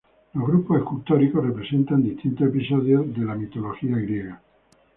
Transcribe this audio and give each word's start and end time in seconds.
Los 0.33 0.47
grupos 0.47 0.79
escultóricos 0.79 1.45
representan 1.45 2.01
distintos 2.01 2.47
episodios 2.47 3.05
de 3.13 3.19
mitología 3.35 3.97
griega. 3.97 4.41